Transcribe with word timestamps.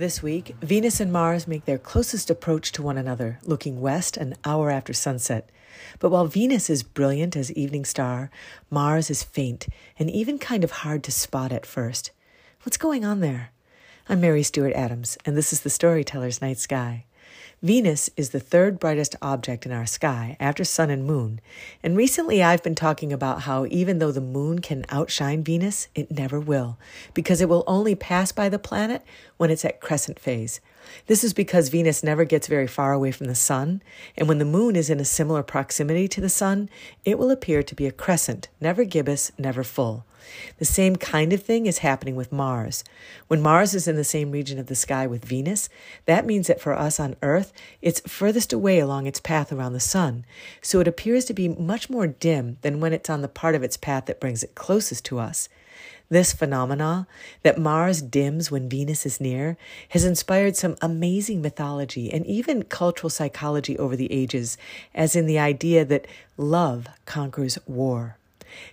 This 0.00 0.22
week, 0.22 0.56
Venus 0.62 0.98
and 0.98 1.12
Mars 1.12 1.46
make 1.46 1.66
their 1.66 1.76
closest 1.76 2.30
approach 2.30 2.72
to 2.72 2.82
one 2.82 2.96
another, 2.96 3.38
looking 3.44 3.82
west 3.82 4.16
an 4.16 4.34
hour 4.46 4.70
after 4.70 4.94
sunset. 4.94 5.50
But 5.98 6.08
while 6.08 6.24
Venus 6.24 6.70
is 6.70 6.82
brilliant 6.82 7.36
as 7.36 7.52
evening 7.52 7.84
star, 7.84 8.30
Mars 8.70 9.10
is 9.10 9.22
faint 9.22 9.68
and 9.98 10.10
even 10.10 10.38
kind 10.38 10.64
of 10.64 10.70
hard 10.70 11.04
to 11.04 11.12
spot 11.12 11.52
at 11.52 11.66
first. 11.66 12.12
What's 12.62 12.78
going 12.78 13.04
on 13.04 13.20
there? 13.20 13.50
I'm 14.08 14.22
Mary 14.22 14.42
Stewart 14.42 14.72
Adams, 14.72 15.18
and 15.26 15.36
this 15.36 15.52
is 15.52 15.60
the 15.60 15.68
Storyteller's 15.68 16.40
Night 16.40 16.56
Sky. 16.56 17.04
Venus 17.62 18.08
is 18.16 18.30
the 18.30 18.40
third 18.40 18.80
brightest 18.80 19.14
object 19.20 19.66
in 19.66 19.72
our 19.72 19.84
sky 19.84 20.34
after 20.40 20.64
Sun 20.64 20.88
and 20.88 21.04
Moon. 21.04 21.40
And 21.82 21.94
recently 21.94 22.42
I've 22.42 22.62
been 22.62 22.74
talking 22.74 23.12
about 23.12 23.42
how 23.42 23.66
even 23.66 23.98
though 23.98 24.12
the 24.12 24.20
Moon 24.22 24.60
can 24.60 24.86
outshine 24.88 25.44
Venus, 25.44 25.88
it 25.94 26.10
never 26.10 26.40
will, 26.40 26.78
because 27.12 27.42
it 27.42 27.50
will 27.50 27.64
only 27.66 27.94
pass 27.94 28.32
by 28.32 28.48
the 28.48 28.58
planet 28.58 29.02
when 29.36 29.50
it's 29.50 29.64
at 29.66 29.82
crescent 29.82 30.18
phase. 30.18 30.62
This 31.06 31.22
is 31.22 31.34
because 31.34 31.68
Venus 31.68 32.02
never 32.02 32.24
gets 32.24 32.46
very 32.46 32.66
far 32.66 32.94
away 32.94 33.12
from 33.12 33.26
the 33.26 33.34
Sun, 33.34 33.82
and 34.16 34.26
when 34.26 34.38
the 34.38 34.46
Moon 34.46 34.74
is 34.74 34.88
in 34.88 34.98
a 34.98 35.04
similar 35.04 35.42
proximity 35.42 36.08
to 36.08 36.20
the 36.22 36.30
Sun, 36.30 36.70
it 37.04 37.18
will 37.18 37.30
appear 37.30 37.62
to 37.62 37.74
be 37.74 37.86
a 37.86 37.92
crescent, 37.92 38.48
never 38.58 38.84
gibbous, 38.84 39.32
never 39.36 39.62
full. 39.62 40.06
The 40.58 40.64
same 40.64 40.96
kind 40.96 41.32
of 41.32 41.42
thing 41.42 41.66
is 41.66 41.78
happening 41.78 42.16
with 42.16 42.32
Mars. 42.32 42.84
When 43.28 43.40
Mars 43.40 43.74
is 43.74 43.88
in 43.88 43.96
the 43.96 44.04
same 44.04 44.30
region 44.30 44.58
of 44.58 44.66
the 44.66 44.74
sky 44.74 45.06
with 45.06 45.24
Venus, 45.24 45.68
that 46.06 46.26
means 46.26 46.46
that 46.46 46.60
for 46.60 46.74
us 46.74 46.98
on 46.98 47.16
Earth, 47.22 47.52
it's 47.82 48.00
furthest 48.00 48.52
away 48.52 48.78
along 48.78 49.06
its 49.06 49.20
path 49.20 49.52
around 49.52 49.72
the 49.72 49.80
Sun, 49.80 50.24
so 50.62 50.80
it 50.80 50.88
appears 50.88 51.24
to 51.26 51.34
be 51.34 51.48
much 51.48 51.90
more 51.90 52.06
dim 52.06 52.58
than 52.62 52.80
when 52.80 52.92
it's 52.92 53.10
on 53.10 53.22
the 53.22 53.28
part 53.28 53.54
of 53.54 53.62
its 53.62 53.76
path 53.76 54.06
that 54.06 54.20
brings 54.20 54.42
it 54.42 54.54
closest 54.54 55.04
to 55.06 55.18
us. 55.18 55.48
This 56.10 56.32
phenomena, 56.32 57.06
that 57.44 57.56
Mars 57.56 58.02
dims 58.02 58.50
when 58.50 58.68
Venus 58.68 59.06
is 59.06 59.20
near, 59.20 59.56
has 59.90 60.04
inspired 60.04 60.56
some 60.56 60.76
amazing 60.82 61.40
mythology 61.40 62.12
and 62.12 62.26
even 62.26 62.64
cultural 62.64 63.10
psychology 63.10 63.78
over 63.78 63.94
the 63.94 64.12
ages, 64.12 64.58
as 64.92 65.14
in 65.14 65.26
the 65.26 65.38
idea 65.38 65.84
that 65.84 66.08
love 66.36 66.88
conquers 67.04 67.58
war. 67.64 68.16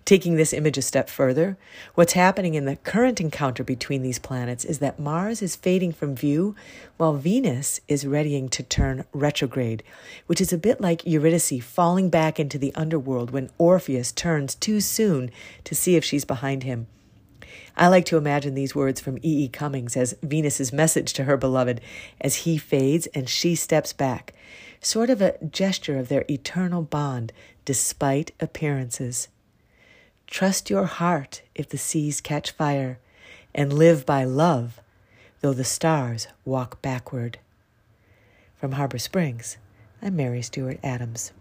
Taking 0.05 0.35
this 0.35 0.53
image 0.53 0.77
a 0.77 0.81
step 0.81 1.09
further, 1.09 1.57
what's 1.95 2.13
happening 2.13 2.55
in 2.55 2.65
the 2.65 2.77
current 2.77 3.19
encounter 3.19 3.63
between 3.63 4.01
these 4.01 4.19
planets 4.19 4.65
is 4.65 4.79
that 4.79 4.99
Mars 4.99 5.41
is 5.41 5.55
fading 5.55 5.91
from 5.91 6.15
view 6.15 6.55
while 6.97 7.13
Venus 7.13 7.79
is 7.87 8.07
readying 8.07 8.49
to 8.49 8.63
turn 8.63 9.05
retrograde, 9.13 9.83
which 10.27 10.41
is 10.41 10.53
a 10.53 10.57
bit 10.57 10.81
like 10.81 11.05
Eurydice 11.05 11.63
falling 11.63 12.09
back 12.09 12.39
into 12.39 12.57
the 12.57 12.73
underworld 12.75 13.31
when 13.31 13.49
Orpheus 13.57 14.11
turns 14.11 14.55
too 14.55 14.79
soon 14.79 15.31
to 15.63 15.75
see 15.75 15.95
if 15.95 16.03
she's 16.03 16.25
behind 16.25 16.63
him. 16.63 16.87
I 17.75 17.87
like 17.87 18.05
to 18.05 18.17
imagine 18.17 18.55
these 18.55 18.73
words 18.73 18.99
from 18.99 19.17
E. 19.19 19.45
E. 19.45 19.47
Cummings 19.49 19.95
as 19.95 20.15
Venus's 20.23 20.73
message 20.73 21.13
to 21.13 21.25
her 21.25 21.37
beloved 21.37 21.79
as 22.19 22.37
he 22.37 22.57
fades 22.57 23.05
and 23.07 23.29
she 23.29 23.53
steps 23.55 23.93
back, 23.93 24.33
sort 24.81 25.09
of 25.09 25.21
a 25.21 25.37
gesture 25.45 25.97
of 25.99 26.09
their 26.09 26.25
eternal 26.29 26.81
bond 26.81 27.31
despite 27.65 28.31
appearances. 28.39 29.27
Trust 30.27 30.69
your 30.69 30.85
heart 30.85 31.41
if 31.55 31.69
the 31.69 31.77
seas 31.77 32.21
catch 32.21 32.51
fire, 32.51 32.99
and 33.55 33.73
live 33.73 34.05
by 34.05 34.23
love, 34.25 34.79
though 35.41 35.53
the 35.53 35.63
stars 35.63 36.27
walk 36.45 36.81
backward. 36.81 37.39
From 38.57 38.73
Harbor 38.73 38.99
Springs, 38.99 39.57
I'm 40.01 40.15
Mary 40.15 40.41
Stewart 40.41 40.79
Adams. 40.83 41.31